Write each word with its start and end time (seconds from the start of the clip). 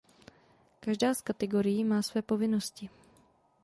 Každá 0.79 1.13
z 1.15 1.21
kategorií 1.21 1.83
má 1.85 2.01
své 2.01 2.21
povinnosti. 2.21 2.89